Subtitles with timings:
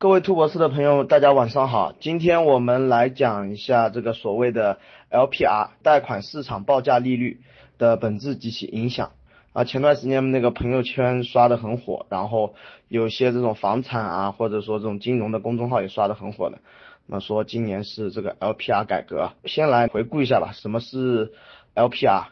[0.00, 1.92] 各位兔博士的朋友，大家晚上好。
[1.98, 4.78] 今天我们来讲一下这个所谓的
[5.10, 7.40] LPR 贷款市场报价利率
[7.78, 9.10] 的本质及其影响
[9.52, 9.64] 啊。
[9.64, 12.54] 前段时间那个朋友圈刷的很火，然后
[12.86, 16.60] 有些这种房产啊，或者说这种金融的公众号也刷的很火的。
[17.06, 20.52] 那么说今年是这个 LPR 改革，先来回顾一下吧。
[20.52, 21.32] 什么是
[21.74, 22.26] LPR？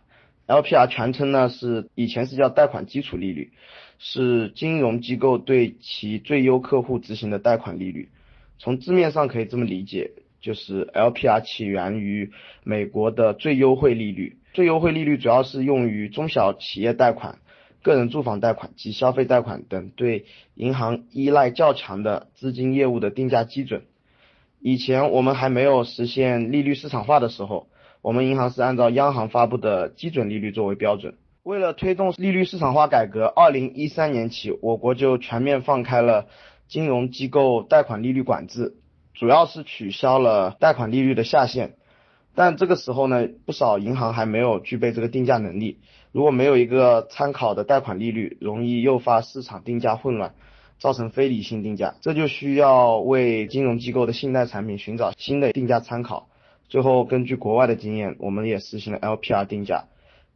[0.46, 3.52] LPR 全称呢是以前是叫贷款基础利率。
[3.98, 8.10] 是金融机构对其最优客户执行的贷款利率。
[8.58, 10.10] 从字面上可以这么理解，
[10.42, 12.30] 就是 LPR 起源于
[12.62, 14.36] 美国的最优惠利率。
[14.52, 17.38] 最优惠利率主要是用于中小企业贷款、
[17.82, 23.84] 个人住房贷款及消费贷款等对银行依赖较强的资金业务的定价基准。
[24.60, 27.66] 以前我们还没有实现利率市场化的时候，
[28.06, 31.16] 我们银行是按照央行发布的基准利率作为标准。
[31.42, 36.28] 为了推动利率市场化改革，二零一三年起，我国就全面放开了
[36.68, 38.76] 金融机构贷款利率管制，
[39.12, 41.74] 主要是取消了贷款利率的下限。
[42.36, 45.80] 但这个时候呢，不少银行还没有具备这个定价能力。
[46.12, 50.36] 如果没有一个参考的贷款利率，容易诱发市场定价混乱，
[50.78, 51.96] 造成非理性定价。
[52.02, 56.28] 这就需要为金融机构的信贷产品寻找新的定价参考。
[56.68, 59.84] 最后，根据国外的经验，我们也实行了 LPR 定价。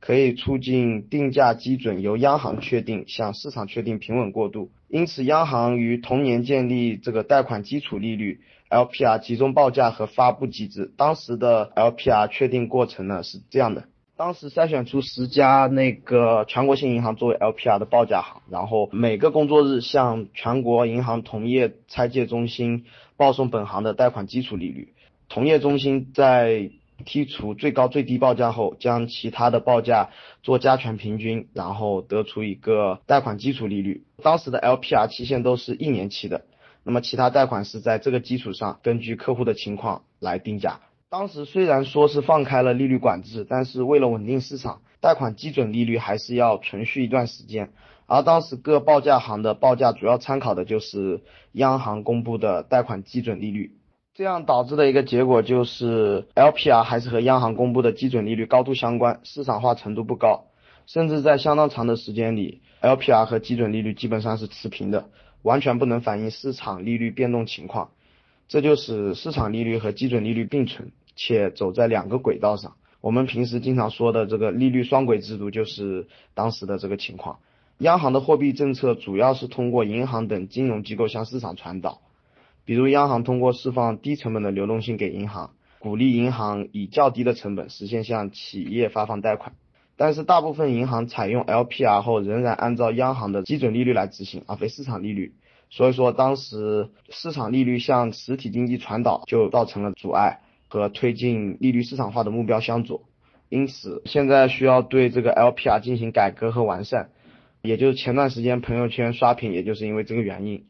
[0.03, 10.91] 可以促进定价基准由央行确定向市场确定平稳过渡，因此央行于同年建立这个贷款基础利率 LPR 集中报价和发布机制。
[10.97, 13.85] 当时的 LPR 确定过程呢是这样的：
[14.17, 22.87] 当时筛选出十家那个全国性银行作为 LPR 的报价行，然后每个工作日向全国银行同业拆借中心
[23.19, 24.95] 报送本行的贷款基础利率，
[25.31, 26.71] 同业中心在。
[27.07, 30.11] 剔除最高最低报价后，将其他的报价
[30.43, 34.05] 做加权平均，然后得出一个贷款基础利率。
[34.23, 36.45] 当时的 LPR 期限都是一年期的，
[36.85, 40.81] 那么其他贷款是在这个基础上根据客户的情况来定价。
[41.09, 47.71] 当时虽然说是放开了利率管制，但是为了稳定市场，贷款基准利率还是要存续一段时间。
[48.05, 53.73] 而当时各报价行的报价主要参考的就是央行公布的贷款基准利率。
[54.21, 60.45] 这样导致的一个结果就是，LPR 还是和央行公布的基准利率高度相关，市场化程度不高，
[60.85, 65.09] 甚至在相当长的时间里，LPR 和基准利率基本上是持平的，
[65.41, 67.93] 完全不能反映市场利率变动情况。
[68.47, 72.75] 这就使市场利率和基准利率并存，且走在两个轨道上。
[73.01, 77.39] 我们平时经常说的这个利率双轨制度就是当时的这个情况。
[77.79, 82.03] 央行的货币政策主要是通过银行等金融机构向市场传导。
[82.65, 89.55] 比如，央行通过释放低成本的流动性给银行，鼓励银行以较低的成本实现向企业发放贷款。
[89.97, 95.35] 但是，大部分银行采用 LPR 后，仍然按照央行的基准利率来执行，而非市场利率。
[95.69, 103.03] 所以说，当时市场利率向实体经济传导就造成了阻碍，和推进利率市场化的目标相左。
[103.49, 107.11] 因此，现在需要对这个 LPR 进行改革和完善。
[107.63, 110.65] 也就是前段时间朋友圈刷屏，也就是因为这个原因。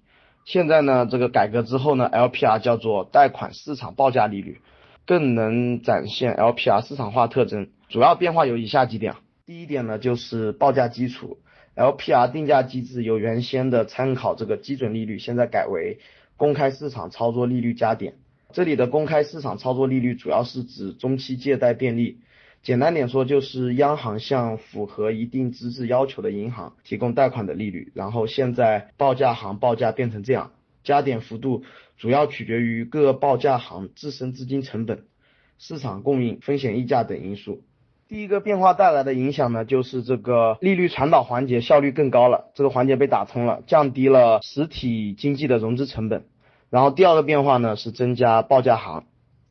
[0.44, 4.60] 现在呢，这个改革之后呢，LPR 叫做贷款市场报价利率，
[5.06, 7.68] 更能展现 LPR 市场化特征。
[7.88, 9.14] 主要变化有以下几点：
[9.46, 11.38] 第一点呢，就是报价基础
[11.76, 15.98] ，LPR 定价机制由原先的参考这个基准利率，现在改为
[16.36, 18.14] 公开市场操作利率加点。
[18.52, 22.18] 这里的公开市场操作利率主要是指中期借贷便利。
[22.62, 27.90] 简单点说，就是央行向符合一定资质要求的银行提供贷款的利率。
[27.94, 30.52] 然后现在报价行报价变成这样，
[30.84, 31.62] 加点幅度
[31.96, 35.04] 主要取决于各报价行自身资金成本、
[35.58, 37.62] 市场供应、风险溢价等因素。
[38.08, 46.26] 第一个变化带来的影响呢，就是这个利率传导环节效率更高了，这个环节被打通了，降低了实体经济的融资成本。
[46.68, 49.04] 然后第二个变化呢，是增加报价行。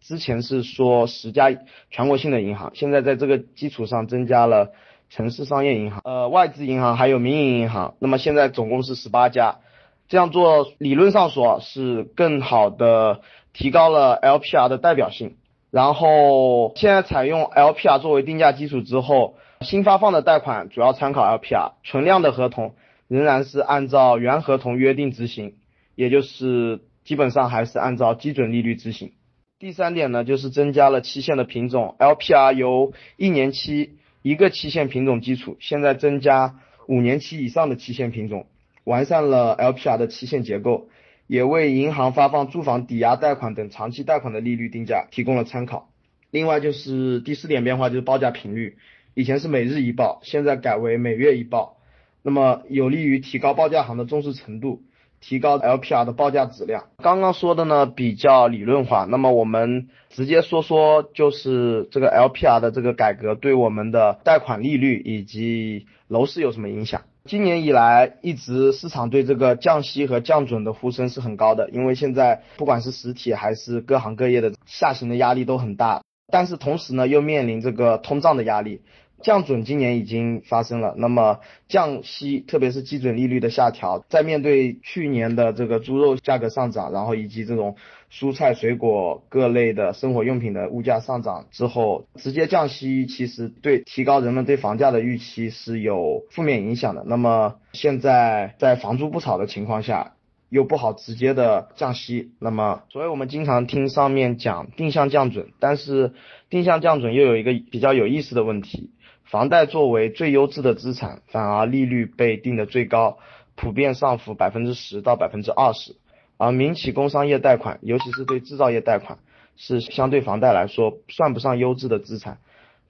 [0.09, 1.56] 之前是说十家
[1.92, 4.72] 全国性的银行，现在在这个基础上增加了
[5.12, 9.59] 城市商业银行、呃外资银行还有民营银行，那么现在总共是十八家。
[10.07, 13.22] 这样做理论上说是更好的
[13.54, 15.38] 提高了 LPR 的代表性。
[15.69, 22.74] 然后现在采用 LPR 作为定价基础之后，新发放的贷款主要参考 LPR，存量的合同
[23.07, 25.54] 仍然是按照原合同约定执行，
[25.94, 29.12] 也就是基本上还是按照基准利率执行。
[29.60, 36.56] 第三点呢，就是增加了期限的品种，LPR 由一年期一个期限品种基础，现在增加
[36.88, 38.48] 五年期以上的期限品种，
[38.86, 40.88] 完善了 LPR 的期限结构，
[41.28, 45.90] 也为银行发放住房抵押贷款等长期贷款的利率定价提供了参考。
[46.32, 48.78] 另外就是第四点变化，就是报价频率，
[49.14, 51.76] 以前是每日一报，现在改为每月一报，
[52.24, 54.84] 那么有利于提高报价行的重视程度，
[55.21, 56.86] 提高 LPR 的报价质量。
[56.98, 67.01] 刚刚说的呢比较理论化，那么我们直接说说，就是这个 LPR 的这个改革对我们的贷款利率以及楼市有什么影响？
[67.25, 76.01] 今年以来，一直市场对这个降息和降准的呼声是很高的，因为现在不管是实体还是各行各业的下行的压力都很大，
[76.31, 78.81] 但是同时呢又面临这个通胀的压力。
[79.21, 87.75] 降准今年已经发生了，那么降息，特别是基准利率的下调，在面对去年的这个猪肉价格上涨，然后以及这种
[88.12, 97.04] 蔬菜水果各类的生活用品的物价上涨之后，直接降息其实对提高人们对房价的预期是有负面影响的。
[97.06, 100.13] 那么现在在房租不炒的情况下，
[100.50, 106.13] 又不好直接的降息，那么所以我们经常听上面讲定向降准，但是
[106.50, 108.92] 定向降准又有一个比较有意思的问题。
[109.30, 113.20] 房贷作为最优质的资产，反而利率被定的最高，
[113.56, 115.96] 普遍上浮百分之十到百分之二十。
[116.38, 119.20] 而民企工商业贷款，尤其是对制造业贷款，
[119.56, 122.40] 是相对房贷来说算不上优质的资产，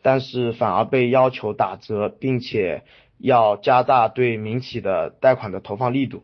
[0.02, 2.84] 但是反而被要求打折，并且
[3.18, 6.24] 要加大对民企的贷款的投放力度。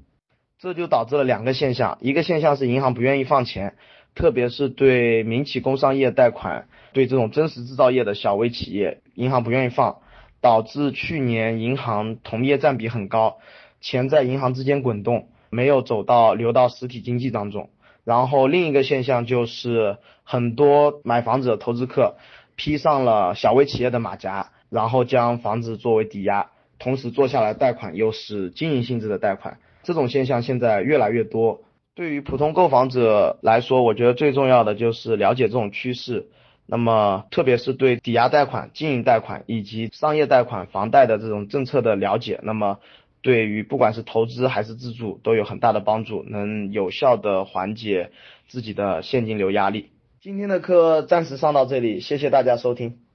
[0.59, 3.75] 这就导致了两个现象，一个现象是银行不愿意放钱，
[4.15, 9.97] 特别是对民企工商业贷款，对这种真实制造业的小微企业，银行不愿意放。
[10.45, 13.39] 导致去年银行同业占比很高，
[13.81, 17.71] 钱在银行之间滚动，没有走到流到实体经济当中。
[18.03, 22.17] 然后另一个现象就是很多买房子的投资客
[22.55, 29.57] 披上了小微企业的马甲，然后将房子作为抵押，同时做下来贷款又是经营性质的贷款。
[29.81, 31.61] 这种现象现在越来越多。
[31.95, 36.27] 对于普通购房者来说，我觉得最重要的就是了解这种趋势。
[36.67, 42.79] 那么，特别是对抵押贷款、经营贷款以及商业贷款、房贷的这种政策的了解，那么
[43.21, 48.11] 对于不管是投资还是自住都有很大的帮助，能有效的缓解
[48.47, 49.89] 自己的现金流压力。
[50.21, 52.97] 今天的课暂时上到这里，谢谢大家收听。